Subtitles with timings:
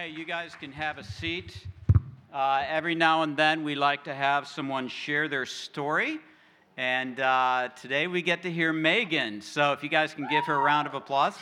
[0.00, 1.54] Hey, you guys can have a seat.
[2.32, 6.20] Uh, every now and then, we like to have someone share their story.
[6.78, 9.42] And uh, today we get to hear Megan.
[9.42, 11.34] So if you guys can give her a round of applause.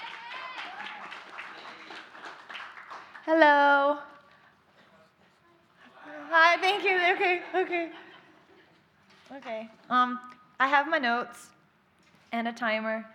[3.25, 3.99] Hello.
[6.29, 6.96] Hi, thank you.
[7.14, 7.90] Okay, okay.
[9.36, 9.70] Okay.
[9.88, 10.18] Um,
[10.59, 11.50] I have my notes
[12.32, 13.06] and a timer,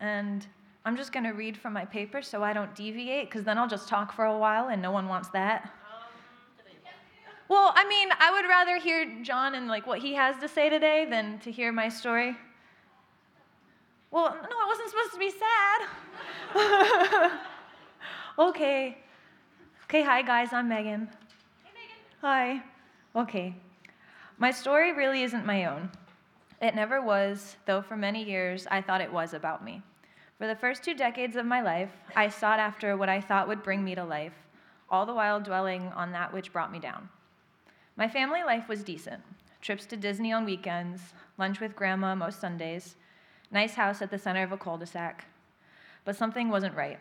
[0.00, 0.46] and
[0.86, 3.66] I'm just going to read from my paper so I don't deviate, because then I'll
[3.66, 5.68] just talk for a while, and no one wants that.
[7.48, 10.68] Well, I mean, I would rather hear John and like what he has to say
[10.68, 12.36] today than to hear my story.
[14.12, 15.32] Well, no, it wasn't supposed to be
[16.54, 17.30] sad.
[18.38, 18.98] okay.
[19.84, 21.08] Okay, hi guys, I'm Megan.
[21.64, 21.96] Hey, Megan.
[22.20, 22.62] Hi.
[23.14, 23.56] Okay.
[24.38, 25.90] My story really isn't my own.
[26.62, 29.82] It never was, though for many years I thought it was about me.
[30.38, 33.62] For the first two decades of my life, I sought after what I thought would
[33.62, 34.34] bring me to life,
[34.90, 37.08] all the while dwelling on that which brought me down.
[37.96, 39.22] My family life was decent
[39.62, 42.94] trips to Disney on weekends, lunch with grandma most Sundays,
[43.50, 45.26] nice house at the center of a cul de sac.
[46.04, 47.00] But something wasn't right.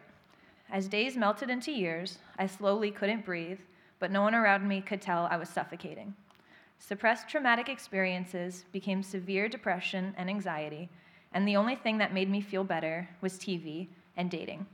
[0.72, 3.59] As days melted into years, I slowly couldn't breathe,
[3.99, 6.16] but no one around me could tell I was suffocating.
[6.80, 10.89] Suppressed traumatic experiences became severe depression and anxiety,
[11.36, 14.66] and the only thing that made me feel better was TV and dating.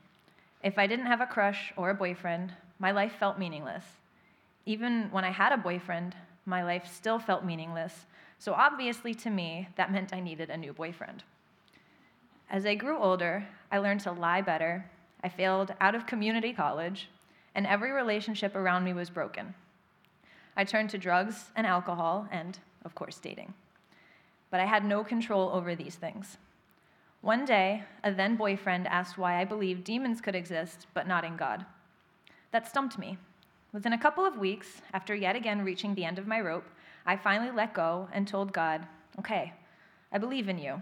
[0.64, 3.84] If I didn't have a crush or a boyfriend, my life felt meaningless.
[4.68, 8.06] Even when I had a boyfriend, my life still felt meaningless.
[8.38, 11.23] So obviously, to me, that meant I needed a new boyfriend.
[12.48, 14.86] As I grew older, I learned to lie better.
[15.23, 17.09] I failed out of community college,
[17.56, 19.56] and every relationship around me was broken.
[20.56, 23.56] I turned to drugs and alcohol, and, of course, dating.
[24.52, 26.38] But I had no control over these things.
[27.22, 31.38] One day, a then boyfriend asked why I believed demons could exist, but not in
[31.38, 31.66] God.
[32.52, 33.18] That stumped me,
[33.74, 36.68] Within a couple of weeks, after yet again reaching the end of my rope,
[37.06, 38.86] I finally let go and told God,
[39.20, 39.54] okay,
[40.12, 40.81] I believe in you,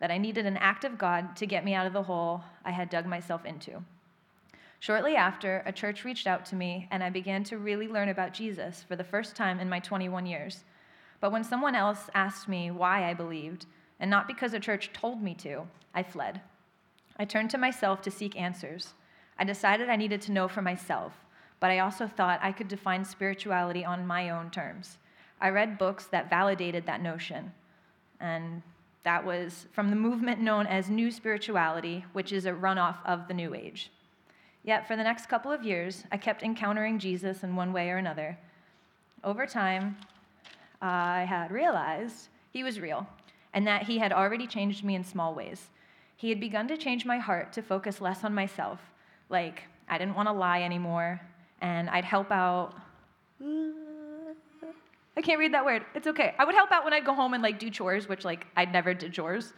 [0.00, 2.72] that I needed an act of God to get me out of the hole I
[2.72, 3.84] had dug myself into.
[4.80, 8.34] Shortly after, a church reached out to me, and I began to really learn about
[8.34, 10.64] Jesus for the first time in my 21 years.
[11.20, 13.66] But when someone else asked me why I believed,
[14.00, 16.40] and not because a church told me to, I fled.
[17.16, 18.94] I turned to myself to seek answers.
[19.38, 21.12] I decided I needed to know for myself
[21.60, 24.96] but I also thought I could define spirituality on my own terms.
[25.40, 27.52] I read books that validated that notion,
[28.18, 28.62] and
[29.04, 33.34] that was from the movement known as New Spirituality, which is a runoff of the
[33.34, 33.90] New Age.
[34.62, 37.96] Yet, for the next couple of years, I kept encountering Jesus in one way or
[37.96, 38.38] another.
[39.24, 39.96] Over time,
[40.82, 43.06] I had realized he was real
[43.52, 45.70] and that he had already changed me in small ways.
[46.16, 48.80] He had begun to change my heart to focus less on myself,
[49.28, 51.20] like I didn't want to lie anymore,
[51.60, 52.74] and I'd help out.
[55.16, 55.84] I can't read that word.
[55.94, 56.34] It's okay.
[56.38, 58.72] I would help out when I'd go home and like do chores, which like I'd
[58.72, 59.52] never did chores.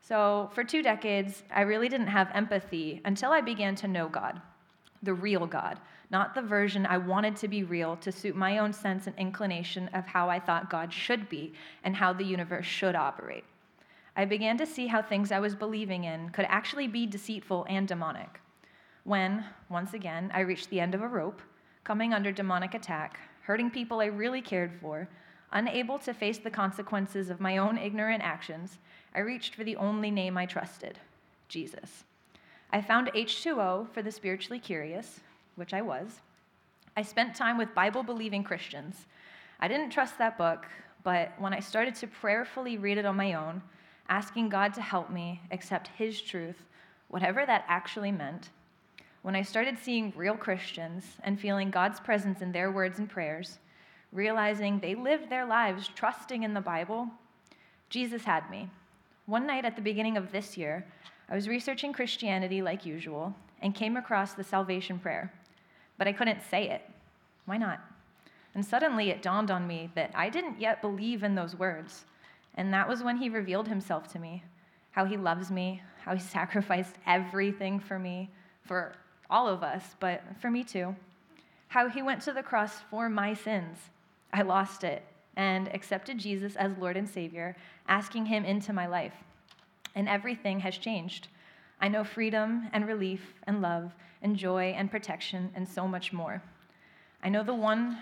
[0.00, 4.40] So for two decades, I really didn't have empathy until I began to know God,
[5.02, 5.78] the real God,
[6.12, 9.88] not the version I wanted to be real to suit my own sense and inclination
[9.94, 13.44] of how I thought God should be and how the universe should operate.
[14.14, 17.88] I began to see how things I was believing in could actually be deceitful and
[17.88, 18.42] demonic
[19.04, 21.42] when, once again, I reached the end of a rope,
[21.84, 25.08] coming under demonic attack, hurting people I really cared for,
[25.50, 28.78] unable to face the consequences of my own ignorant actions,
[29.14, 30.98] I reached for the only name I trusted
[31.48, 32.04] Jesus.
[32.70, 35.20] I found H2O for the spiritually curious,
[35.56, 36.20] which I was.
[36.96, 39.06] I spent time with Bible believing Christians.
[39.60, 40.66] I didn't trust that book,
[41.04, 43.62] but when I started to prayerfully read it on my own,
[44.08, 46.66] asking God to help me accept His truth,
[47.08, 48.50] whatever that actually meant,
[49.22, 53.58] when I started seeing real Christians and feeling God's presence in their words and prayers,
[54.12, 57.08] realizing they lived their lives trusting in the Bible,
[57.88, 58.68] Jesus had me.
[59.26, 60.84] One night at the beginning of this year,
[61.28, 65.32] I was researching Christianity like usual and came across the salvation prayer,
[65.98, 66.82] but I couldn't say it.
[67.46, 67.80] Why not?
[68.54, 72.04] And suddenly it dawned on me that I didn't yet believe in those words.
[72.54, 74.42] And that was when he revealed himself to me
[74.92, 78.30] how he loves me, how he sacrificed everything for me,
[78.62, 78.92] for
[79.28, 80.94] all of us, but for me too.
[81.68, 83.78] How he went to the cross for my sins.
[84.32, 85.02] I lost it
[85.36, 87.56] and accepted Jesus as Lord and Savior,
[87.88, 89.14] asking him into my life.
[89.94, 91.28] And everything has changed.
[91.82, 93.92] I know freedom and relief and love
[94.22, 96.40] and joy and protection and so much more.
[97.24, 97.98] I know the one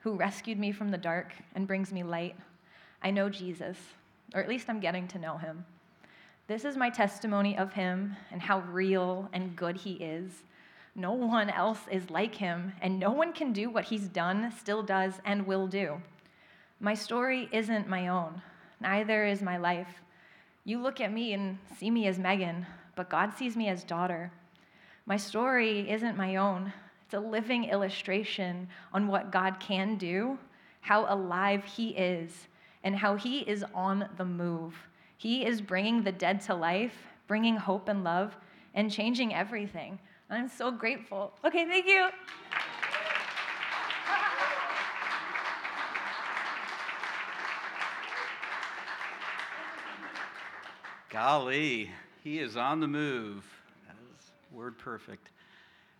[0.00, 2.36] who rescued me from the dark and brings me light.
[3.02, 3.78] I know Jesus,
[4.34, 5.64] or at least I'm getting to know him.
[6.46, 10.42] This is my testimony of him and how real and good he is.
[10.94, 14.82] No one else is like him, and no one can do what he's done, still
[14.82, 16.02] does, and will do.
[16.80, 18.42] My story isn't my own,
[18.78, 20.02] neither is my life.
[20.66, 24.30] You look at me and see me as Megan, but God sees me as daughter.
[25.06, 26.72] My story isn't my own,
[27.04, 30.38] it's a living illustration on what God can do,
[30.80, 32.48] how alive He is,
[32.84, 34.74] and how He is on the move.
[35.16, 36.96] He is bringing the dead to life,
[37.26, 38.36] bringing hope and love,
[38.74, 39.98] and changing everything.
[40.30, 41.34] I'm so grateful.
[41.44, 42.08] Okay, thank you.
[51.10, 51.90] Golly,
[52.22, 53.44] he is on the move.
[53.86, 55.30] That is word perfect.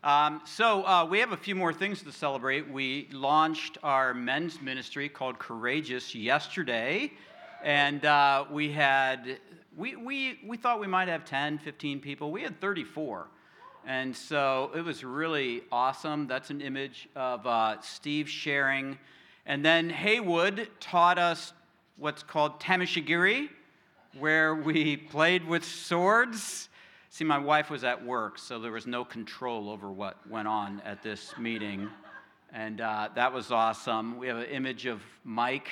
[0.04, 2.68] Um, so, uh, we have a few more things to celebrate.
[2.68, 7.12] We launched our men's ministry called Courageous yesterday,
[7.62, 9.38] and uh, we had,
[9.76, 12.30] we, we, we thought we might have 10, 15 people.
[12.30, 13.26] We had 34.
[13.84, 16.28] And so it was really awesome.
[16.28, 18.96] That's an image of uh, Steve sharing.
[19.46, 21.52] And then Haywood taught us
[21.96, 23.48] what's called Tameshigiri,
[24.18, 26.68] where we played with swords.
[27.08, 30.80] See, my wife was at work, so there was no control over what went on
[30.84, 31.88] at this meeting.
[32.52, 34.18] And uh, that was awesome.
[34.18, 35.68] We have an image of Mike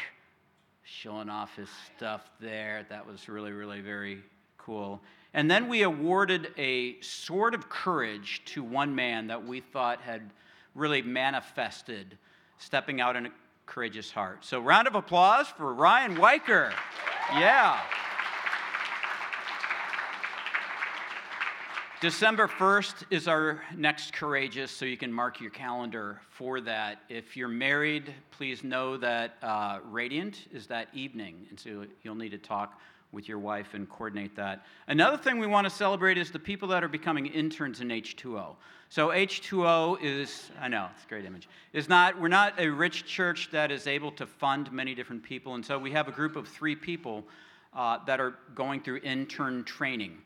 [0.83, 2.87] showing off his stuff there.
[2.89, 4.23] That was really, really very
[4.59, 5.01] cool.
[5.35, 10.31] And then we awarded a sword of courage to one man that we thought had
[10.75, 12.19] really manifested
[12.59, 13.31] stepping out in a
[13.67, 14.45] courageous heart.
[14.45, 16.73] So, round of applause for Ryan Weicker.
[17.33, 17.81] Yeah.
[22.01, 27.03] December 1st is our next Courageous, so you can mark your calendar for that.
[27.11, 32.31] If you're married, please know that uh, Radiant is that evening, and so you'll need
[32.31, 32.81] to talk
[33.13, 34.65] with your wife and coordinate that.
[34.89, 38.57] Another thing we want to celebrate is the people that are becoming interns in H2O.
[38.89, 41.51] So H2O is, I know, it's a great image.
[41.75, 45.55] Is not, we're not a rich church that is able to fund many different people,
[45.55, 47.27] and so we have a group of three people
[47.75, 50.17] uh, that are going through intern training.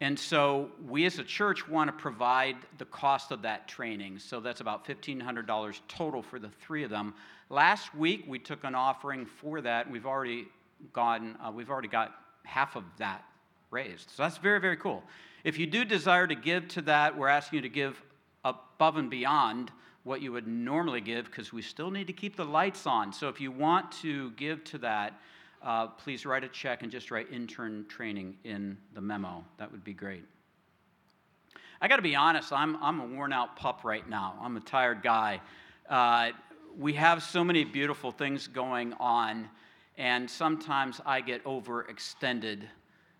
[0.00, 4.18] And so we as a church want to provide the cost of that training.
[4.18, 7.14] So that's about $1,500 total for the three of them.
[7.48, 9.90] Last week we took an offering for that.
[9.90, 10.48] We've already
[10.92, 12.14] gotten, uh, we've already got
[12.44, 13.24] half of that
[13.70, 14.10] raised.
[14.10, 15.02] So that's very, very cool.
[15.44, 18.02] If you do desire to give to that, we're asking you to give
[18.44, 19.70] above and beyond
[20.04, 23.12] what you would normally give because we still need to keep the lights on.
[23.12, 25.18] So if you want to give to that,
[25.62, 29.44] uh, please write a check and just write intern training in the memo.
[29.58, 30.24] That would be great.
[31.80, 34.34] I got to be honest, I'm, I'm a worn out pup right now.
[34.40, 35.40] I'm a tired guy.
[35.88, 36.30] Uh,
[36.78, 39.48] we have so many beautiful things going on
[39.98, 42.62] and sometimes I get overextended.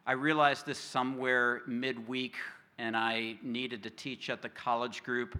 [0.07, 2.35] I realized this somewhere midweek,
[2.79, 5.39] and I needed to teach at the college group.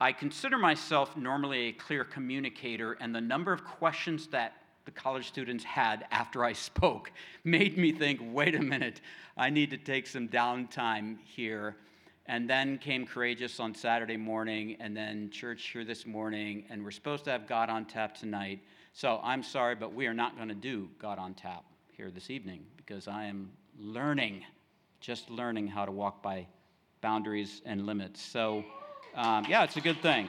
[0.00, 5.28] I consider myself normally a clear communicator, and the number of questions that the college
[5.28, 7.12] students had after I spoke
[7.44, 9.00] made me think wait a minute,
[9.36, 11.76] I need to take some downtime here.
[12.26, 16.90] And then came Courageous on Saturday morning, and then church here this morning, and we're
[16.90, 18.60] supposed to have God on tap tonight.
[18.96, 22.30] So I'm sorry, but we are not going to do God on Tap here this
[22.30, 24.44] evening because I am learning,
[25.00, 26.46] just learning how to walk by
[27.00, 28.22] boundaries and limits.
[28.22, 28.64] So,
[29.16, 30.28] um, yeah, it's a good thing.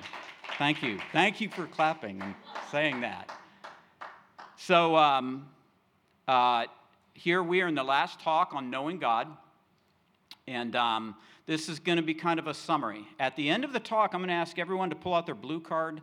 [0.57, 0.97] Thank you.
[1.11, 2.33] Thank you for clapping and
[2.71, 3.29] saying that.
[4.57, 5.47] So, um,
[6.27, 6.65] uh,
[7.13, 9.27] here we are in the last talk on knowing God.
[10.47, 13.05] And um, this is going to be kind of a summary.
[13.19, 15.35] At the end of the talk, I'm going to ask everyone to pull out their
[15.35, 16.01] blue card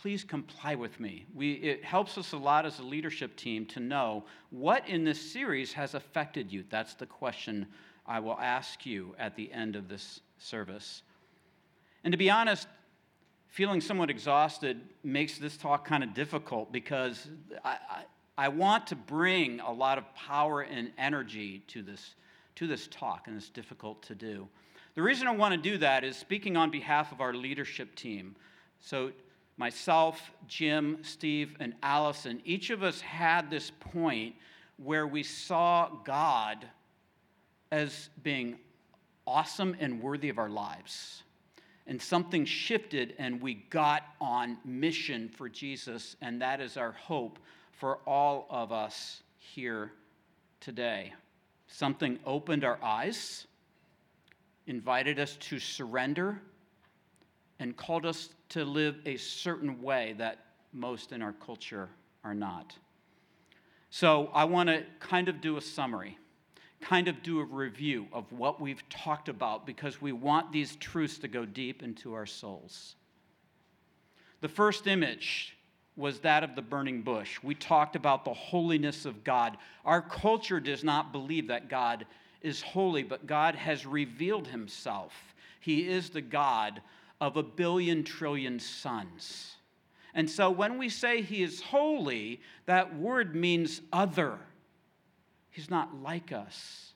[0.00, 1.26] please comply with me.
[1.34, 5.20] We, it helps us a lot as a leadership team to know what in this
[5.20, 6.64] series has affected you.
[6.70, 7.66] That's the question
[8.06, 11.02] I will ask you at the end of this service.
[12.02, 12.66] And to be honest,
[13.50, 17.28] feeling somewhat exhausted makes this talk kind of difficult because
[17.64, 18.04] I, I,
[18.38, 22.14] I want to bring a lot of power and energy to this,
[22.54, 24.48] to this talk, and it's difficult to do.
[24.94, 28.36] The reason I want to do that is speaking on behalf of our leadership team.
[28.80, 29.12] So,
[29.56, 34.34] myself, Jim, Steve, and Allison, each of us had this point
[34.78, 36.66] where we saw God
[37.70, 38.58] as being
[39.26, 41.22] awesome and worthy of our lives.
[41.86, 47.38] And something shifted, and we got on mission for Jesus, and that is our hope
[47.72, 49.92] for all of us here
[50.60, 51.12] today.
[51.66, 53.46] Something opened our eyes,
[54.66, 56.40] invited us to surrender,
[57.58, 60.38] and called us to live a certain way that
[60.72, 61.88] most in our culture
[62.24, 62.74] are not.
[63.90, 66.18] So I want to kind of do a summary.
[66.80, 71.18] Kind of do a review of what we've talked about because we want these truths
[71.18, 72.96] to go deep into our souls.
[74.40, 75.56] The first image
[75.96, 77.38] was that of the burning bush.
[77.42, 79.58] We talked about the holiness of God.
[79.84, 82.06] Our culture does not believe that God
[82.40, 85.12] is holy, but God has revealed himself.
[85.60, 86.80] He is the God
[87.20, 89.56] of a billion trillion suns.
[90.14, 94.38] And so when we say he is holy, that word means other.
[95.50, 96.92] He's not like us.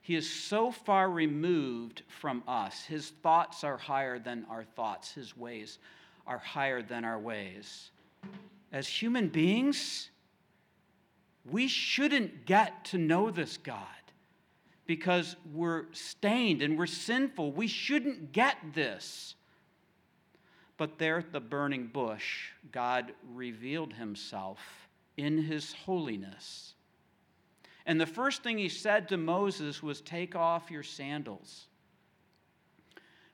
[0.00, 2.84] He is so far removed from us.
[2.84, 5.78] His thoughts are higher than our thoughts, his ways
[6.26, 7.90] are higher than our ways.
[8.70, 10.10] As human beings,
[11.50, 13.86] we shouldn't get to know this God
[14.86, 17.52] because we're stained and we're sinful.
[17.52, 19.34] We shouldn't get this.
[20.76, 24.58] But there at the burning bush, God revealed himself
[25.16, 26.74] in his holiness.
[27.88, 31.68] And the first thing he said to Moses was, Take off your sandals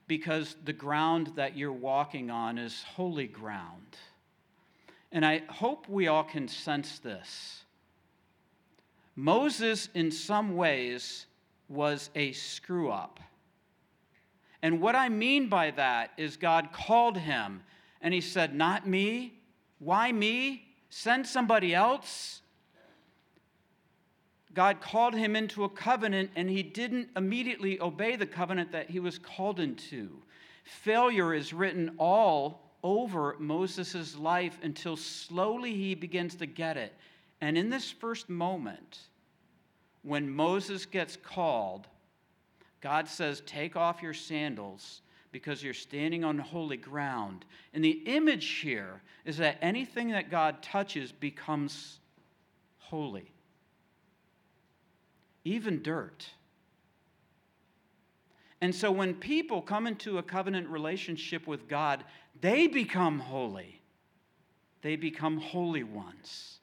[0.07, 3.97] because the ground that you're walking on is holy ground.
[5.11, 7.63] And I hope we all can sense this.
[9.17, 11.25] Moses, in some ways,
[11.67, 13.19] was a screw up.
[14.61, 17.61] And what I mean by that is God called him
[18.01, 19.33] and he said, Not me.
[19.79, 20.63] Why me?
[20.89, 22.41] Send somebody else.
[24.55, 29.01] God called him into a covenant and he didn't immediately obey the covenant that he
[29.01, 30.09] was called into.
[30.63, 36.93] Failure is written all over Moses' life until slowly he begins to get it.
[37.41, 38.99] And in this first moment,
[40.03, 41.87] when Moses gets called,
[42.79, 45.01] God says, Take off your sandals
[45.33, 47.43] because you're standing on holy ground.
[47.73, 51.99] And the image here is that anything that God touches becomes
[52.77, 53.34] holy
[55.45, 56.27] even dirt.
[58.61, 62.03] And so when people come into a covenant relationship with God,
[62.41, 63.79] they become holy.
[64.81, 66.59] They become holy ones.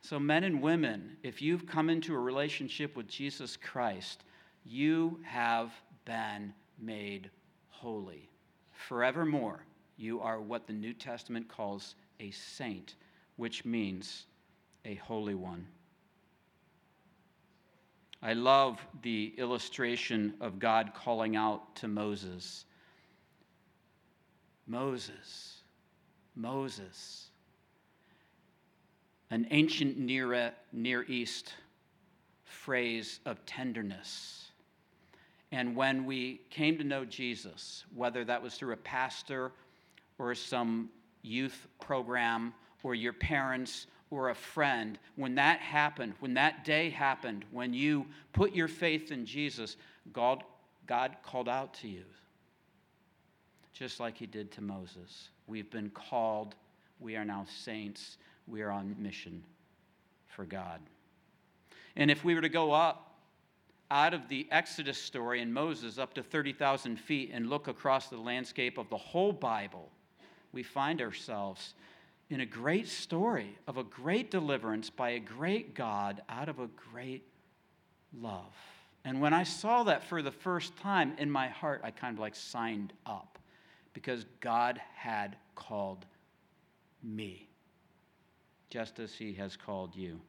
[0.00, 4.24] So, men and women, if you've come into a relationship with Jesus Christ,
[4.66, 5.72] you have
[6.04, 7.30] been made
[7.68, 8.28] holy.
[8.70, 9.64] Forevermore,
[9.96, 12.96] you are what the New Testament calls a saint,
[13.36, 14.26] which means
[14.84, 15.66] a holy one.
[18.24, 22.64] I love the illustration of God calling out to Moses
[24.66, 25.58] Moses,
[26.34, 27.26] Moses.
[29.30, 31.52] An ancient Near, Near East
[32.44, 34.52] phrase of tenderness.
[35.52, 39.52] And when we came to know Jesus, whether that was through a pastor
[40.18, 40.88] or some
[41.22, 47.44] youth program or your parents or a friend, when that happened, when that day happened,
[47.50, 49.76] when you put your faith in Jesus,
[50.12, 50.44] God,
[50.86, 52.04] God called out to you,
[53.72, 55.30] just like He did to Moses.
[55.48, 56.54] We've been called,
[57.00, 59.42] we are now saints, we are on mission
[60.28, 60.80] for God.
[61.96, 63.16] And if we were to go up
[63.90, 68.16] out of the Exodus story and Moses up to 30,000 feet and look across the
[68.16, 69.90] landscape of the whole Bible,
[70.52, 71.74] we find ourselves
[72.34, 76.66] in a great story of a great deliverance by a great God out of a
[76.90, 77.22] great
[78.12, 78.52] love.
[79.04, 82.18] And when I saw that for the first time in my heart, I kind of
[82.18, 83.38] like signed up
[83.92, 86.06] because God had called
[87.04, 87.48] me,
[88.68, 90.20] just as He has called you.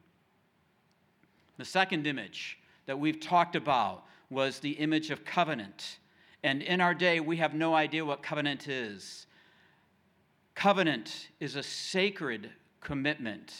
[1.58, 5.98] The second image that we've talked about was the image of covenant.
[6.44, 9.25] And in our day, we have no idea what covenant is.
[10.56, 13.54] Covenant is a sacred commitment.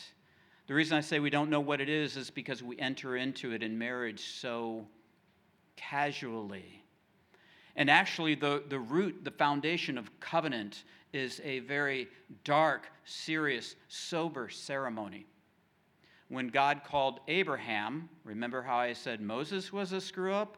[0.66, 3.52] The reason I say we don't know what it is is because we enter into
[3.52, 4.86] it in marriage so
[5.76, 6.82] casually.
[7.76, 12.08] And actually, the, the root, the foundation of covenant is a very
[12.44, 15.26] dark, serious, sober ceremony.
[16.28, 20.56] When God called Abraham, remember how I said Moses was a screw up?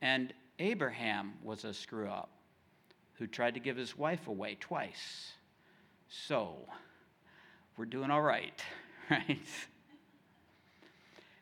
[0.00, 2.30] And Abraham was a screw up
[3.14, 5.32] who tried to give his wife away twice.
[6.12, 6.56] So,
[7.78, 8.62] we're doing all right,
[9.10, 9.38] right?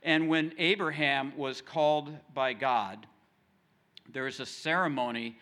[0.05, 3.05] And when Abraham was called by God,
[4.12, 5.37] there is a ceremony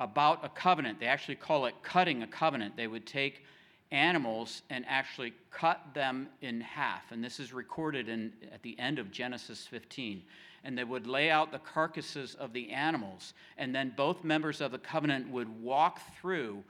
[0.00, 0.98] about a covenant.
[0.98, 2.74] They actually call it cutting a covenant.
[2.74, 3.44] They would take
[3.90, 7.12] animals and actually cut them in half.
[7.12, 10.22] And this is recorded in, at the end of Genesis 15.
[10.64, 13.34] And they would lay out the carcasses of the animals.
[13.58, 16.64] And then both members of the covenant would walk through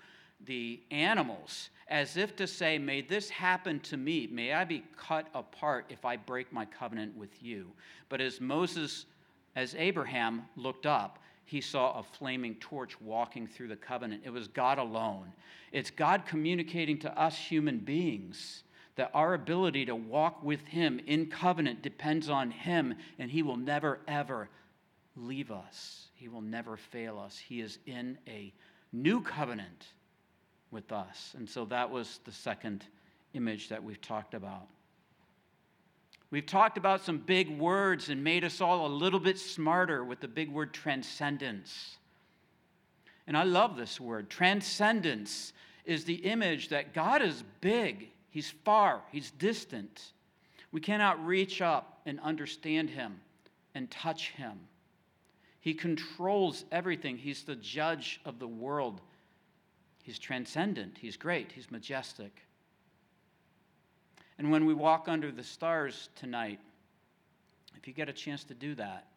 [0.45, 4.29] the animals as if to say, May this happen to me.
[4.31, 7.71] May I be cut apart if I break my covenant with you.
[8.09, 9.07] But as Moses,
[9.55, 14.23] as Abraham looked up, he saw a flaming torch walking through the covenant.
[14.25, 15.33] It was God alone.
[15.71, 18.65] It's God communicating to us human beings
[18.97, 23.57] that our ability to walk with Him in covenant depends on Him, and He will
[23.57, 24.49] never, ever
[25.15, 26.09] leave us.
[26.15, 27.39] He will never fail us.
[27.39, 28.53] He is in a
[28.93, 29.87] new covenant
[30.71, 31.35] with us.
[31.37, 32.85] And so that was the second
[33.35, 34.67] image that we've talked about.
[36.31, 40.21] We've talked about some big words and made us all a little bit smarter with
[40.21, 41.99] the big word transcendence.
[43.27, 44.29] And I love this word.
[44.29, 45.53] Transcendence
[45.85, 50.13] is the image that God is big, He's far, He's distant.
[50.73, 53.21] We cannot reach up and understand Him
[53.75, 54.59] and touch Him.
[55.61, 59.01] He controls everything, He's the judge of the world.
[60.07, 62.43] He's transcendent, He's great, He's majestic.
[64.39, 66.61] And when we walk under the stars tonight,
[67.77, 69.09] if you get a chance to do that,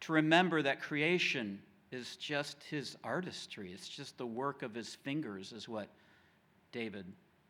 [0.00, 5.50] to remember that creation is just His artistry, it's just the work of His fingers,
[5.50, 5.88] is what
[6.72, 7.06] David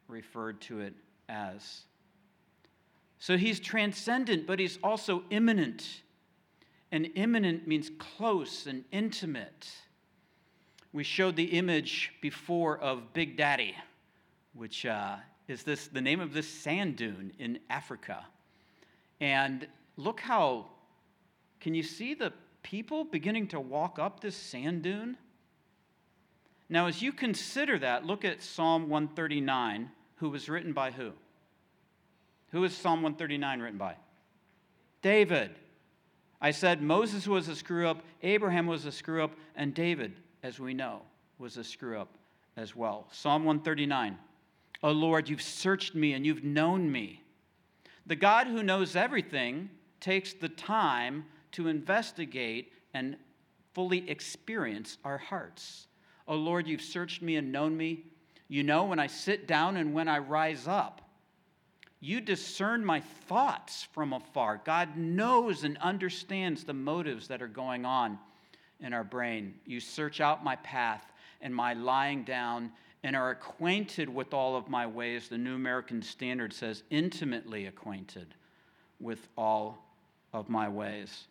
[0.06, 0.94] referred to it
[1.28, 1.80] as.
[3.18, 6.02] So He's transcendent, but He's also immanent.
[6.92, 9.68] And immanent means close and intimate.
[10.94, 13.74] We showed the image before of Big Daddy,
[14.52, 15.16] which uh,
[15.48, 18.24] is this the name of this sand dune in Africa.
[19.20, 20.66] And look how
[21.58, 22.32] can you see the
[22.62, 25.16] people beginning to walk up this sand dune?
[26.68, 31.10] Now, as you consider that, look at Psalm 139, who was written by who?
[32.52, 33.96] Who is Psalm 139 written by?
[35.02, 35.56] David.
[36.40, 40.12] I said Moses was a screw up, Abraham was a screw up, and David
[40.44, 41.00] as we know,
[41.38, 42.18] was a screw up
[42.56, 43.08] as well.
[43.10, 44.18] Psalm 139
[44.82, 47.22] Oh Lord, you've searched me and you've known me.
[48.04, 53.16] The God who knows everything takes the time to investigate and
[53.72, 55.86] fully experience our hearts.
[56.28, 58.04] Oh Lord, you've searched me and known me.
[58.46, 61.00] You know when I sit down and when I rise up.
[62.00, 64.60] You discern my thoughts from afar.
[64.62, 68.18] God knows and understands the motives that are going on
[68.80, 69.54] in our brain.
[69.66, 71.04] You search out my path
[71.40, 75.28] and my lying down and are acquainted with all of my ways.
[75.28, 78.34] The New American Standard says, intimately acquainted
[78.98, 79.84] with all
[80.32, 81.24] of my ways.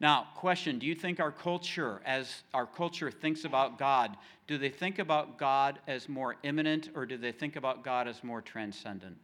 [0.00, 4.70] Now, question Do you think our culture, as our culture thinks about God, do they
[4.70, 9.16] think about God as more immanent or do they think about God as more transcendent?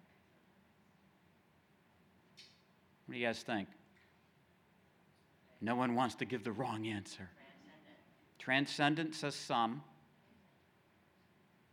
[3.06, 3.68] What do you guys think?
[5.64, 7.30] No one wants to give the wrong answer.
[8.38, 9.82] Transcendent, Transcendent says some.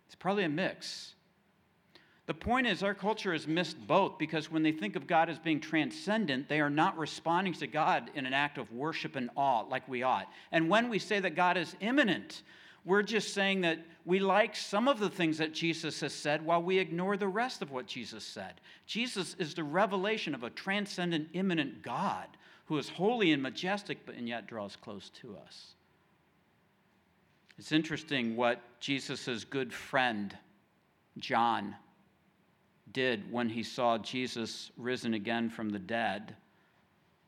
[0.06, 1.16] It's probably a mix.
[2.26, 5.40] The point is, our culture has missed both because when they think of God as
[5.40, 9.66] being transcendent, they are not responding to God in an act of worship and awe
[9.70, 10.28] like we ought.
[10.54, 12.44] And when we say that God is immanent,
[12.86, 16.64] we're just saying that we like some of the things that Jesus has said while
[16.64, 18.62] we ignore the rest of what Jesus said.
[18.86, 22.28] Jesus is the revelation of a transcendent, immanent God
[22.72, 25.74] who is holy and majestic, but and yet draws close to us.
[27.58, 30.34] It's interesting what Jesus' good friend,
[31.18, 31.76] John,
[32.94, 36.34] did when he saw Jesus risen again from the dead.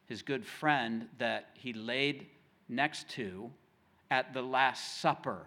[0.06, 2.28] His good friend that he laid
[2.70, 3.52] next to
[4.12, 5.46] at the Last Supper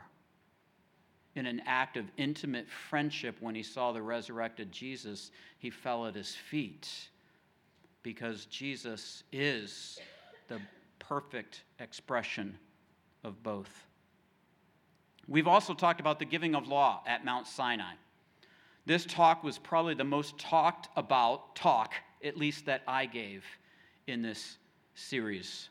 [1.36, 6.14] in an act of intimate friendship when he saw the resurrected Jesus, he fell at
[6.14, 6.86] his feet
[8.06, 9.98] because Jesus is
[10.46, 10.60] the
[11.00, 12.56] perfect expression
[13.24, 13.84] of both.
[15.26, 17.94] We've also talked about the giving of law at Mount Sinai.
[18.84, 23.44] This talk was probably the most talked about talk, at least that I gave
[24.06, 24.58] in this
[24.94, 25.68] series.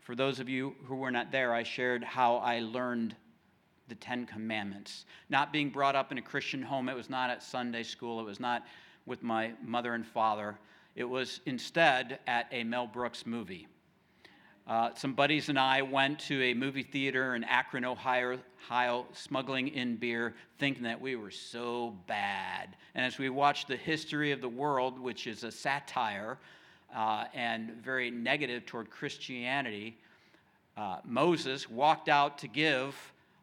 [0.00, 3.14] For those of you who were not there, I shared how I learned
[3.86, 5.04] the Ten Commandments.
[5.30, 8.24] Not being brought up in a Christian home, it was not at Sunday school, it
[8.24, 8.64] was not
[9.06, 10.58] with my mother and father.
[10.94, 13.66] It was instead at a Mel Brooks movie.
[14.66, 19.68] Uh, some buddies and I went to a movie theater in Akron, Ohio, Ohio, smuggling
[19.68, 22.76] in beer, thinking that we were so bad.
[22.94, 26.38] And as we watched the history of the world, which is a satire
[26.94, 29.96] uh, and very negative toward Christianity,
[30.76, 32.94] uh, Moses walked out to give,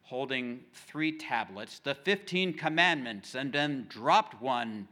[0.04, 4.88] holding three tablets, the 15 commandments, and then dropped one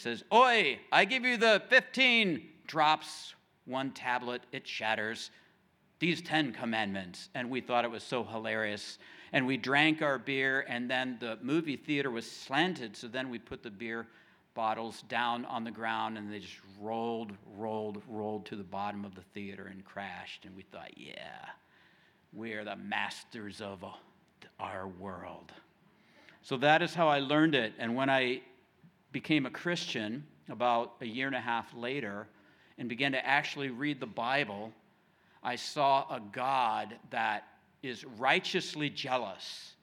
[0.00, 3.34] says, Oi, I give you the 15, drops
[3.66, 5.30] one tablet, it shatters.
[5.98, 7.28] These 10 commandments.
[7.34, 8.98] And we thought it was so hilarious.
[9.32, 13.38] And we drank our beer, and then the movie theater was slanted, so then we
[13.38, 14.08] put the beer
[14.54, 19.14] bottles down on the ground and they just rolled, rolled, rolled to the bottom of
[19.14, 20.44] the theater and crashed.
[20.44, 21.46] And we thought, yeah,
[22.32, 23.88] we are the masters of uh,
[24.58, 25.52] our world.
[26.42, 27.74] So that is how I learned it.
[27.78, 28.40] And when I
[29.12, 32.26] became a Christian about a year and a half later
[32.78, 34.72] and began to actually read the Bible,
[35.42, 37.44] I saw a God that
[37.82, 39.74] is righteously jealous.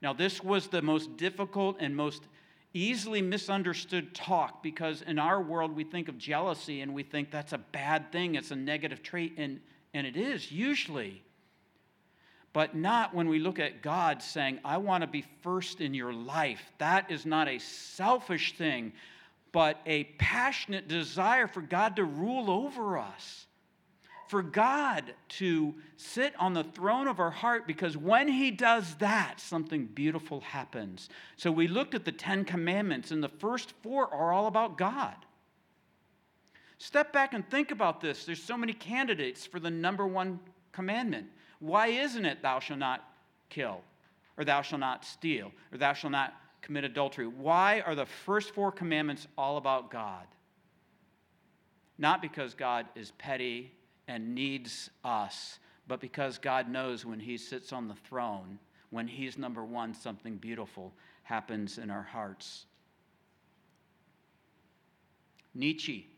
[0.00, 2.24] Now, this was the most difficult and most
[2.74, 7.52] easily misunderstood talk because in our world we think of jealousy and we think that's
[7.52, 9.60] a bad thing, it's a negative trait, and,
[9.94, 11.22] and it is usually.
[12.52, 16.12] But not when we look at God saying, I want to be first in your
[16.12, 16.60] life.
[16.78, 18.92] That is not a selfish thing,
[19.52, 23.46] but a passionate desire for God to rule over us
[24.32, 29.34] for God to sit on the throne of our heart because when He does that,
[29.38, 31.10] something beautiful happens.
[31.36, 35.14] So we looked at the Ten Commandments, and the first four are all about God.
[36.78, 38.24] Step back and think about this.
[38.24, 40.40] There's so many candidates for the number one
[40.72, 41.26] commandment.
[41.62, 43.08] Why isn't it, thou shalt not
[43.48, 43.82] kill,
[44.36, 47.28] or thou shalt not steal, or thou shalt not commit adultery?
[47.28, 50.26] Why are the first four commandments all about God?
[51.98, 53.70] Not because God is petty
[54.08, 58.58] and needs us, but because God knows when He sits on the throne,
[58.90, 62.66] when He's number one, something beautiful happens in our hearts.
[65.54, 66.08] Nietzsche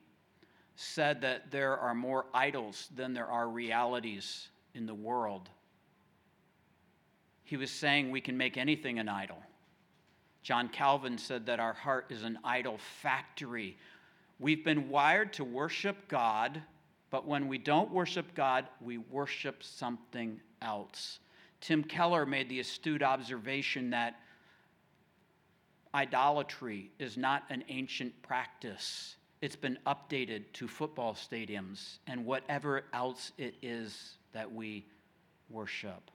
[0.74, 5.48] said that there are more idols than there are realities in the world.
[7.44, 9.42] He was saying we can make anything an idol.
[10.42, 13.76] John Calvin said that our heart is an idol factory.
[14.38, 16.62] We've been wired to worship God
[17.14, 21.20] but when we don't worship God, we worship something else.
[21.60, 24.16] Tim Keller made the astute observation that
[25.94, 29.14] idolatry is not an ancient practice.
[29.40, 34.86] It's been updated to football stadiums and whatever else it is that we
[35.48, 36.10] worship.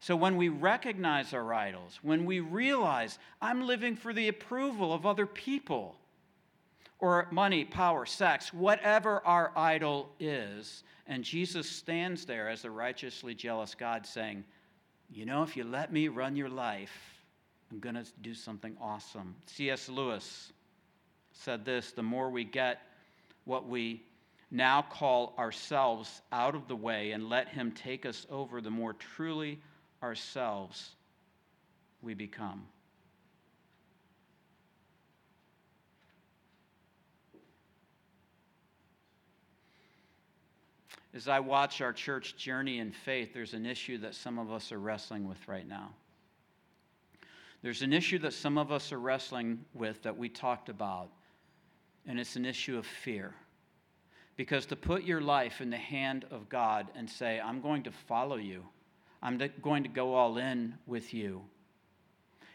[0.00, 5.04] So when we recognize our idols, when we realize I'm living for the approval of
[5.04, 5.96] other people,
[6.98, 10.82] or money, power, sex, whatever our idol is.
[11.06, 14.44] And Jesus stands there as a righteously jealous God saying,
[15.10, 17.22] You know, if you let me run your life,
[17.70, 19.34] I'm going to do something awesome.
[19.46, 19.88] C.S.
[19.88, 20.52] Lewis
[21.32, 22.80] said this the more we get
[23.44, 24.02] what we
[24.50, 28.92] now call ourselves out of the way and let Him take us over, the more
[28.92, 29.60] truly
[30.02, 30.94] ourselves
[32.02, 32.66] we become.
[41.16, 44.70] As I watch our church journey in faith, there's an issue that some of us
[44.70, 45.94] are wrestling with right now.
[47.62, 51.08] There's an issue that some of us are wrestling with that we talked about,
[52.06, 53.34] and it's an issue of fear.
[54.36, 57.90] Because to put your life in the hand of God and say, I'm going to
[57.90, 58.64] follow you,
[59.22, 61.42] I'm going to go all in with you,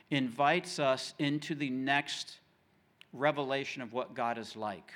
[0.10, 2.38] invites us into the next
[3.14, 4.92] revelation of what God is like.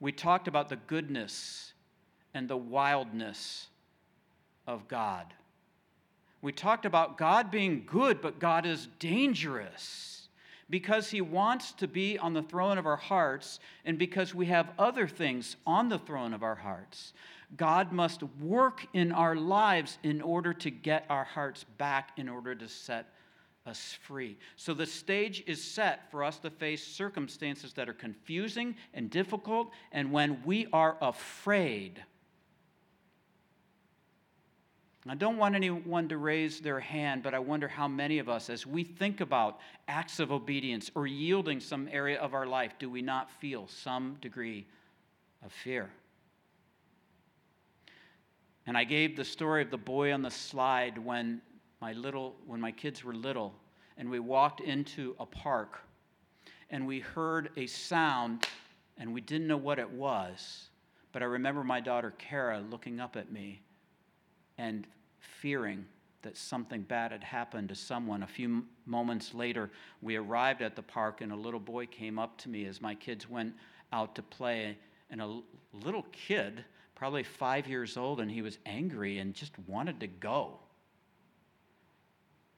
[0.00, 1.72] We talked about the goodness
[2.32, 3.68] and the wildness
[4.66, 5.32] of God.
[6.42, 10.13] We talked about God being good, but God is dangerous
[10.70, 14.72] because He wants to be on the throne of our hearts and because we have
[14.78, 17.12] other things on the throne of our hearts.
[17.56, 22.54] God must work in our lives in order to get our hearts back, in order
[22.54, 23.06] to set
[23.66, 24.36] us free.
[24.56, 29.70] So the stage is set for us to face circumstances that are confusing and difficult,
[29.92, 32.02] and when we are afraid,
[35.06, 38.48] I don't want anyone to raise their hand, but I wonder how many of us,
[38.48, 42.88] as we think about acts of obedience or yielding some area of our life, do
[42.88, 44.66] we not feel some degree
[45.44, 45.90] of fear?
[48.66, 51.42] And I gave the story of the boy on the slide when
[51.82, 53.54] my little when my kids were little
[53.98, 55.80] and we walked into a park
[56.70, 58.46] and we heard a sound
[58.96, 60.70] and we didn't know what it was.
[61.12, 63.60] But I remember my daughter Kara looking up at me
[64.58, 64.86] and
[65.18, 65.84] fearing
[66.22, 68.22] that something bad had happened to someone.
[68.22, 72.38] A few moments later, we arrived at the park, and a little boy came up
[72.38, 73.54] to me as my kids went
[73.92, 74.76] out to play.
[75.10, 75.40] And a
[75.72, 76.64] little kid,
[76.94, 80.58] probably five years old, and he was angry and just wanted to go.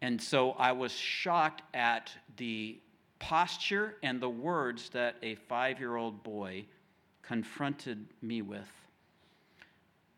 [0.00, 2.78] And so I was shocked at the
[3.18, 6.66] posture and the words that a five year old boy
[7.22, 8.68] confronted me with.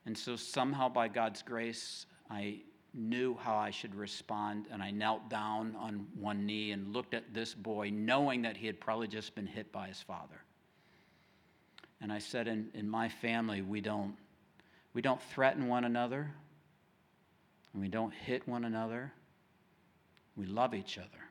[0.09, 2.61] And so, somehow, by God's grace, I
[2.94, 7.35] knew how I should respond, and I knelt down on one knee and looked at
[7.35, 10.40] this boy, knowing that he had probably just been hit by his father.
[12.01, 14.16] And I said, In, in my family, we don't,
[14.94, 16.31] we don't threaten one another,
[17.75, 19.12] and we don't hit one another.
[20.37, 21.23] We love each other.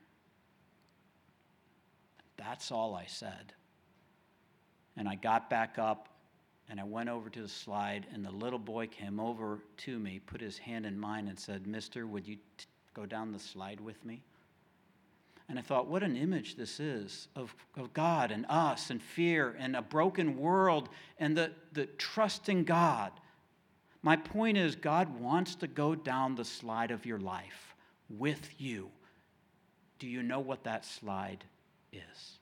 [2.38, 3.54] That's all I said.
[4.96, 6.10] And I got back up
[6.70, 10.20] and I went over to the slide, and the little boy came over to me,
[10.20, 13.80] put his hand in mine, and said, Mister, would you t- go down the slide
[13.80, 14.22] with me?
[15.50, 19.56] And I thought, what an image this is of, of God and us and fear
[19.58, 23.14] and a broken world and the, the trusting God.
[24.02, 27.76] My point is, God wants to go down the slide of your life
[28.10, 28.90] with you.
[30.00, 31.46] Do you know what that slide
[31.94, 32.40] is?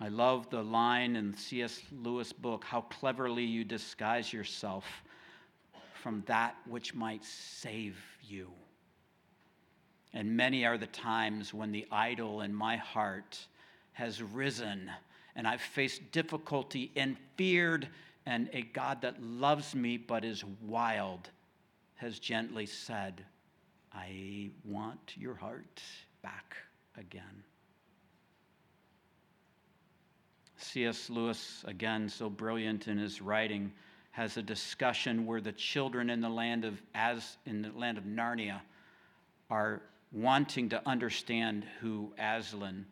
[0.00, 1.80] I love the line in C.S.
[1.92, 4.84] Lewis' book, How Cleverly You Disguise Yourself
[6.02, 8.50] from That Which Might Save You.
[10.12, 13.38] And many are the times when the idol in my heart
[13.92, 14.90] has risen
[15.34, 17.88] and I've faced difficulty and feared,
[18.26, 21.30] and a God that loves me but is wild
[21.96, 23.24] has gently said,
[23.92, 25.82] I want your heart
[26.22, 26.56] back
[26.98, 27.44] again.
[30.62, 31.10] C.S.
[31.10, 33.72] Lewis, again, so brilliant in his writing,
[34.12, 38.04] has a discussion where the children in the land of as in the land of
[38.04, 38.60] Narnia
[39.50, 42.86] are wanting to understand who Aslan,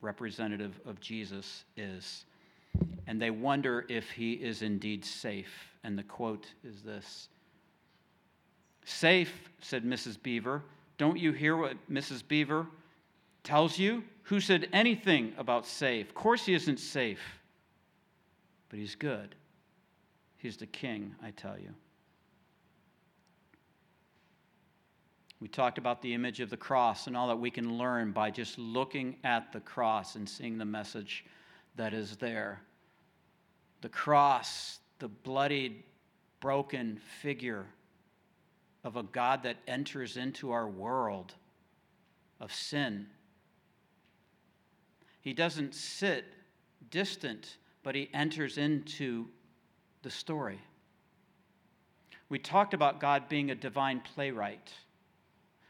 [0.00, 2.24] representative of Jesus, is.
[3.06, 5.52] And they wonder if he is indeed safe.
[5.84, 7.28] And the quote is this
[8.84, 10.22] Safe, said Mrs.
[10.22, 10.62] Beaver.
[10.98, 12.26] Don't you hear what Mrs.
[12.26, 12.66] Beaver
[13.42, 14.04] tells you?
[14.24, 16.08] Who said anything about safe?
[16.08, 17.40] Of course, he isn't safe,
[18.68, 19.34] but he's good.
[20.36, 21.70] He's the king, I tell you.
[25.40, 28.30] We talked about the image of the cross and all that we can learn by
[28.30, 31.24] just looking at the cross and seeing the message
[31.74, 32.60] that is there.
[33.80, 35.82] The cross, the bloodied,
[36.38, 37.66] broken figure
[38.84, 41.34] of a God that enters into our world
[42.38, 43.06] of sin
[45.22, 46.24] he doesn't sit
[46.90, 49.28] distant, but he enters into
[50.02, 50.60] the story.
[52.28, 54.72] We talked about God being a divine playwright.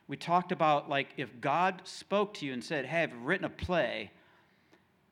[0.08, 3.50] We talked about, like, if God spoke to you and said, Hey, I've written a
[3.50, 4.10] play,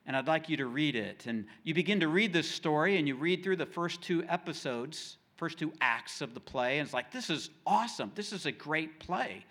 [0.07, 1.27] and I'd like you to read it.
[1.27, 5.19] And you begin to read this story, and you read through the first two episodes,
[5.37, 8.11] first two acts of the play, and it's like, This is awesome.
[8.15, 9.45] This is a great play.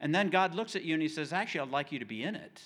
[0.00, 2.22] And then God looks at you and he says, Actually, I'd like you to be
[2.22, 2.62] in it.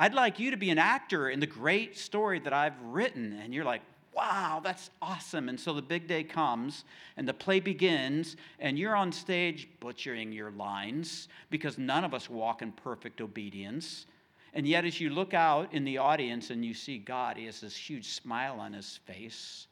[0.00, 3.38] I'd like you to be an actor in the great story that I've written.
[3.42, 3.82] And you're like,
[4.14, 5.48] wow, that's awesome.
[5.48, 6.84] And so the big day comes
[7.16, 12.30] and the play begins, and you're on stage butchering your lines because none of us
[12.30, 14.06] walk in perfect obedience.
[14.54, 17.60] And yet, as you look out in the audience and you see God, He has
[17.60, 19.66] this huge smile on His face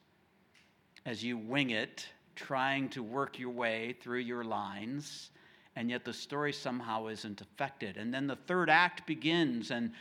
[1.06, 5.30] as you wing it, trying to work your way through your lines.
[5.76, 7.96] And yet, the story somehow isn't affected.
[7.96, 9.92] And then the third act begins, and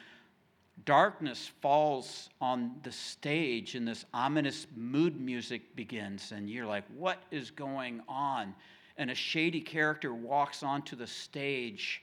[0.83, 7.23] darkness falls on the stage and this ominous mood music begins and you're like what
[7.31, 8.53] is going on?
[8.97, 12.01] And a shady character walks onto the stage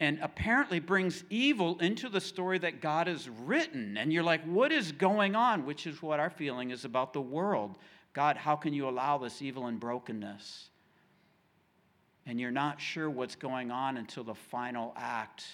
[0.00, 3.96] and apparently brings evil into the story that God has written.
[3.96, 5.64] And you're like what is going on?
[5.64, 7.78] Which is what our feeling is about the world.
[8.12, 10.70] God how can you allow this evil and brokenness?
[12.26, 15.44] And you're not sure what's going on until the final act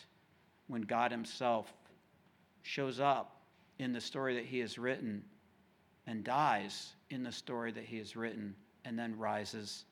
[0.68, 1.72] when God himself
[2.66, 3.40] shows up
[3.78, 5.22] in the story that he has written
[6.06, 9.84] and dies in the story that he has written and then rises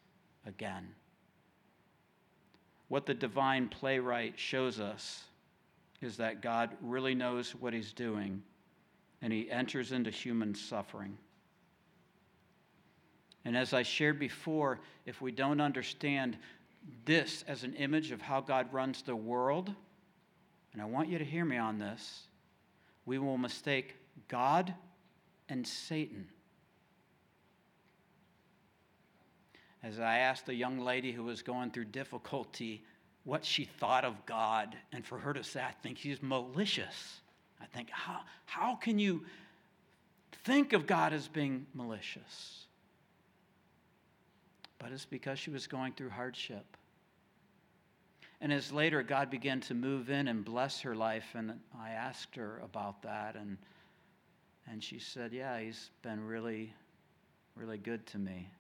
[0.45, 0.89] again.
[2.89, 5.23] What the divine playwright shows us
[6.03, 8.43] is that God really knows what he's doing
[9.23, 11.17] and he enters into human suffering.
[13.45, 16.37] And as I shared before, if we don't understand
[17.05, 19.73] this as an image of how God runs the world,
[20.73, 22.27] and I want you to hear me on this,
[23.07, 23.97] we will mistake
[24.29, 24.75] God
[25.49, 26.29] and Satan.
[29.83, 32.83] As I asked a young lady who was going through difficulty
[33.25, 37.21] what she thought of God, and for her to say, I think he's malicious.
[37.61, 39.25] I think, how, how can you
[40.45, 42.67] think of God as being malicious?
[44.79, 46.77] But it's because she was going through hardship.
[48.45, 52.37] And as later God began to move in and bless her life, and I asked
[52.37, 53.57] her about that, and,
[54.71, 56.75] and she said, Yeah, he's been really,
[57.57, 58.51] really good to me.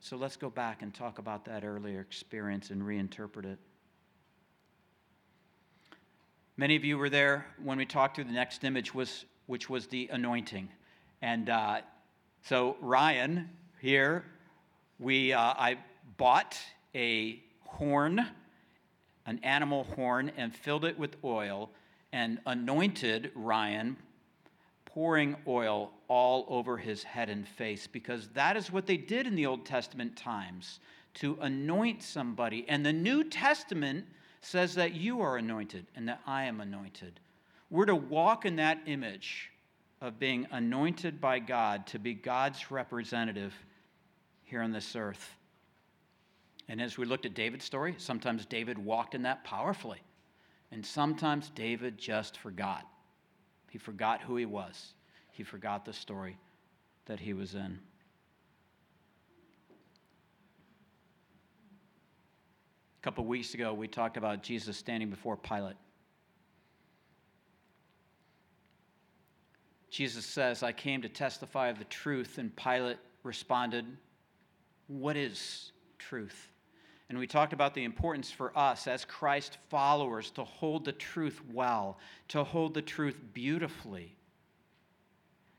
[0.00, 3.58] So let's go back and talk about that earlier experience and reinterpret it.
[6.58, 9.86] Many of you were there when we talked through the next image, was, which was
[9.86, 10.68] the anointing.
[11.22, 11.80] And uh,
[12.42, 13.48] so, Ryan,
[13.80, 14.26] here,
[14.98, 15.78] we, uh, I
[16.18, 16.58] bought
[16.94, 18.26] a horn,
[19.30, 21.70] an animal horn, and filled it with oil
[22.12, 23.96] and anointed Ryan,
[24.84, 29.36] pouring oil all over his head and face, because that is what they did in
[29.36, 30.80] the Old Testament times
[31.14, 32.66] to anoint somebody.
[32.68, 34.04] And the New Testament
[34.40, 37.20] says that you are anointed and that I am anointed.
[37.70, 39.52] We're to walk in that image
[40.00, 43.54] of being anointed by God to be God's representative
[44.42, 45.36] here on this earth.
[46.70, 50.00] And as we looked at David's story, sometimes David walked in that powerfully,
[50.70, 52.86] and sometimes David just forgot.
[53.70, 54.94] He forgot who he was,
[55.32, 56.38] he forgot the story
[57.06, 57.80] that he was in.
[63.00, 65.74] A couple weeks ago, we talked about Jesus standing before Pilate.
[69.90, 73.86] Jesus says, I came to testify of the truth, and Pilate responded,
[74.86, 76.49] What is truth?
[77.10, 81.42] And we talked about the importance for us as Christ followers to hold the truth
[81.52, 84.14] well, to hold the truth beautifully.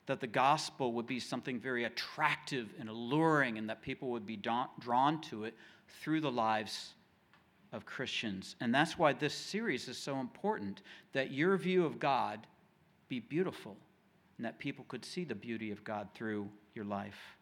[0.06, 4.38] That the gospel would be something very attractive and alluring, and that people would be
[4.38, 5.54] drawn to it
[6.02, 6.94] through the lives
[7.74, 8.56] of Christians.
[8.62, 12.48] And that's why this series is so important that your view of God
[13.10, 13.76] be beautiful
[14.38, 17.36] and that people could see the beauty of God through your life.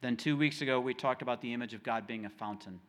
[0.00, 2.80] Then, two weeks ago, we talked about the image of God being a fountain.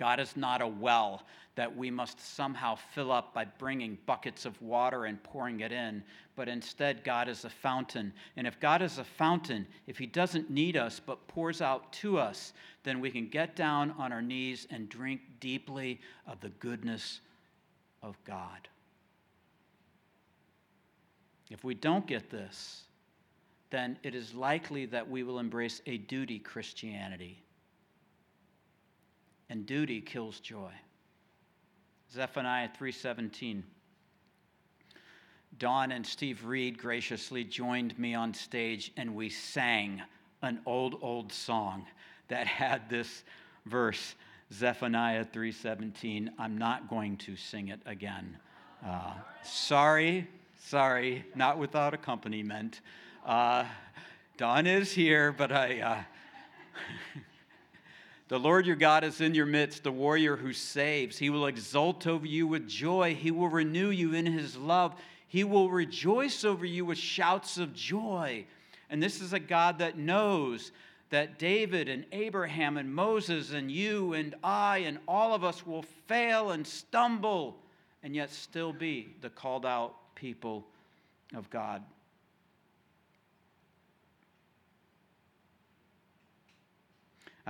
[0.00, 1.22] God is not a well
[1.56, 6.02] that we must somehow fill up by bringing buckets of water and pouring it in,
[6.36, 8.14] but instead, God is a fountain.
[8.38, 12.18] And if God is a fountain, if He doesn't need us but pours out to
[12.18, 17.20] us, then we can get down on our knees and drink deeply of the goodness
[18.02, 18.68] of God.
[21.50, 22.84] If we don't get this,
[23.70, 27.42] then it is likely that we will embrace a duty Christianity
[29.50, 30.72] and duty kills joy.
[32.12, 33.64] Zephaniah 3:17.
[35.58, 40.02] Don and Steve Reed graciously joined me on stage and we sang
[40.42, 41.86] an old old song
[42.28, 43.24] that had this
[43.66, 44.14] verse
[44.52, 46.30] Zephaniah 3:17.
[46.38, 48.38] I'm not going to sing it again.
[48.84, 50.26] Uh, sorry,
[50.58, 52.80] sorry, not without accompaniment.
[53.24, 53.64] Uh,
[54.36, 55.80] Don is here, but I.
[55.80, 56.02] Uh,
[58.30, 61.18] The Lord your God is in your midst, the warrior who saves.
[61.18, 63.16] He will exult over you with joy.
[63.16, 64.94] He will renew you in his love.
[65.26, 68.46] He will rejoice over you with shouts of joy.
[68.88, 70.70] And this is a God that knows
[71.10, 75.82] that David and Abraham and Moses and you and I and all of us will
[75.82, 77.56] fail and stumble
[78.04, 80.64] and yet still be the called out people
[81.34, 81.82] of God.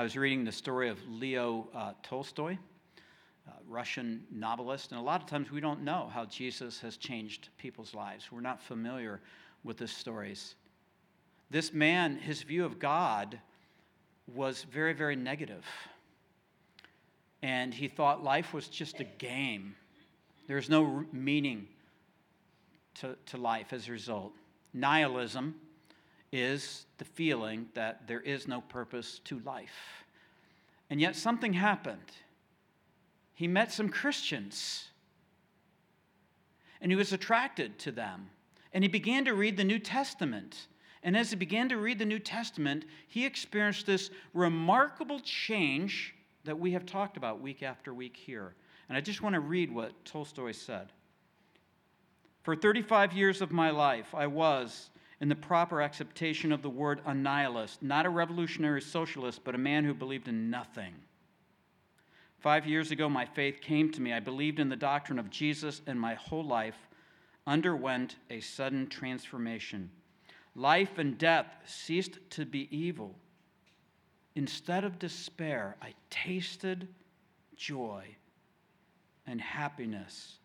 [0.00, 2.56] I was reading the story of Leo uh, Tolstoy,
[3.68, 7.92] Russian novelist, and a lot of times we don't know how Jesus has changed people's
[7.92, 8.32] lives.
[8.32, 9.20] We're not familiar
[9.62, 10.54] with his stories.
[11.50, 13.38] This man, his view of God
[14.26, 15.66] was very, very negative.
[17.42, 19.74] And he thought life was just a game.
[20.48, 21.68] There's no meaning
[23.00, 24.32] to, to life as a result.
[24.72, 25.56] Nihilism
[26.32, 30.04] is the feeling that there is no purpose to life.
[30.88, 32.12] And yet something happened.
[33.34, 34.88] He met some Christians,
[36.80, 38.30] and he was attracted to them.
[38.72, 40.68] And he began to read the New Testament.
[41.02, 46.14] And as he began to read the New Testament, he experienced this remarkable change
[46.44, 48.54] that we have talked about week after week here.
[48.88, 50.92] And I just want to read what Tolstoy said.
[52.42, 57.00] For 35 years of my life, I was in the proper acceptation of the word
[57.04, 60.94] a nihilist, not a revolutionary socialist, but a man who believed in nothing.
[62.38, 64.14] Five years ago, my faith came to me.
[64.14, 66.88] I believed in the doctrine of Jesus, and my whole life
[67.46, 69.90] underwent a sudden transformation.
[70.54, 73.14] Life and death ceased to be evil.
[74.34, 76.88] Instead of despair, I tasted
[77.56, 78.04] joy
[79.26, 80.38] and happiness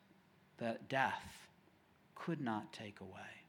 [0.58, 1.48] that death
[2.14, 3.45] could not take away.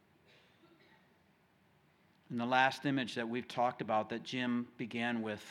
[2.30, 5.42] And the last image that we've talked about that Jim began with,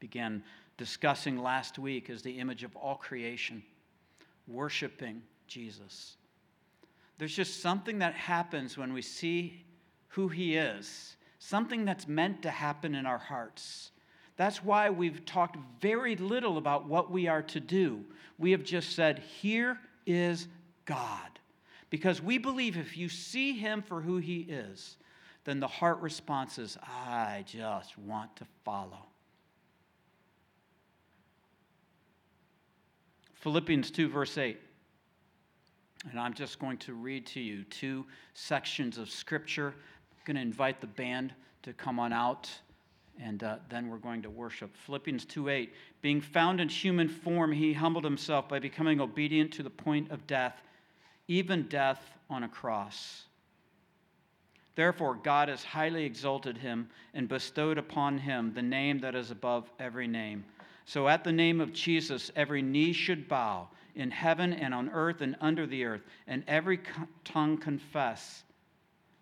[0.00, 0.42] began
[0.76, 3.62] discussing last week, is the image of all creation,
[4.46, 6.16] worshiping Jesus.
[7.18, 9.64] There's just something that happens when we see
[10.08, 13.90] who he is, something that's meant to happen in our hearts.
[14.36, 18.04] That's why we've talked very little about what we are to do.
[18.38, 20.48] We have just said, Here is
[20.84, 21.38] God.
[21.88, 24.98] Because we believe if you see Him for who He is,
[25.46, 29.06] then the heart response is, I just want to follow.
[33.34, 34.58] Philippians 2, verse 8.
[36.10, 39.68] And I'm just going to read to you two sections of scripture.
[39.68, 41.32] I'm going to invite the band
[41.62, 42.50] to come on out,
[43.22, 44.76] and uh, then we're going to worship.
[44.84, 45.72] Philippians 2 8.
[46.02, 50.26] Being found in human form, he humbled himself by becoming obedient to the point of
[50.26, 50.60] death,
[51.28, 53.26] even death on a cross.
[54.76, 59.70] Therefore, God has highly exalted him and bestowed upon him the name that is above
[59.80, 60.44] every name.
[60.84, 65.22] So, at the name of Jesus, every knee should bow in heaven and on earth
[65.22, 66.78] and under the earth, and every
[67.24, 68.44] tongue confess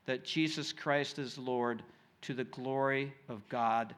[0.07, 1.83] that Jesus Christ is Lord
[2.23, 3.95] to the glory of God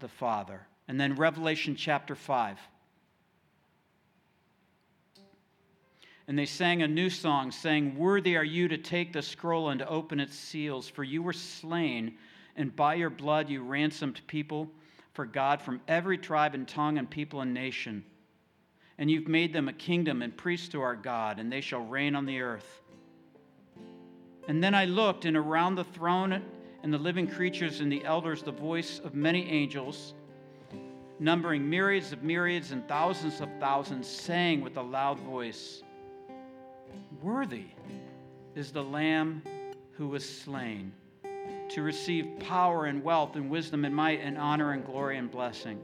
[0.00, 0.66] the Father.
[0.88, 2.58] And then Revelation chapter 5.
[6.28, 9.80] And they sang a new song, saying, Worthy are you to take the scroll and
[9.80, 12.14] to open its seals, for you were slain,
[12.56, 14.70] and by your blood you ransomed people
[15.12, 18.04] for God from every tribe and tongue and people and nation.
[18.98, 22.14] And you've made them a kingdom and priests to our God, and they shall reign
[22.14, 22.82] on the earth.
[24.48, 26.42] And then I looked, and around the throne
[26.82, 30.14] and the living creatures and the elders, the voice of many angels,
[31.18, 35.82] numbering myriads of myriads and thousands of thousands, saying with a loud voice,
[37.22, 37.66] Worthy
[38.56, 39.42] is the Lamb
[39.92, 40.92] who was slain
[41.68, 45.78] to receive power and wealth and wisdom and might and honor and glory and blessing.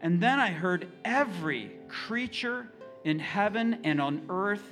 [0.00, 2.68] And then I heard every creature
[3.04, 4.64] in heaven and on earth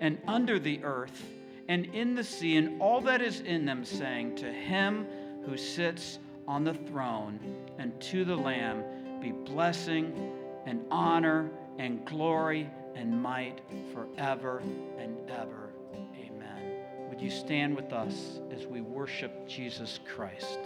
[0.00, 1.24] and under the earth
[1.68, 5.06] and in the sea and all that is in them saying, To him
[5.46, 6.18] who sits
[6.48, 7.38] on the throne
[7.78, 8.82] and to the Lamb
[9.20, 10.32] be blessing
[10.66, 13.60] and honor and glory and might
[13.92, 14.62] forever
[14.98, 15.70] and ever.
[16.16, 17.08] Amen.
[17.08, 20.58] Would you stand with us as we worship Jesus Christ?